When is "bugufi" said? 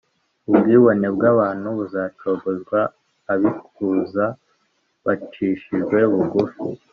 6.11-6.61